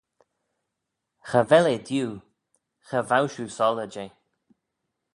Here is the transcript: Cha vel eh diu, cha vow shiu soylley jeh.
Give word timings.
Cha 1.27 1.41
vel 1.49 1.65
eh 1.73 1.81
diu, 1.87 2.09
cha 2.87 2.99
vow 3.09 3.25
shiu 3.31 3.45
soylley 3.57 3.89
jeh. 3.93 4.13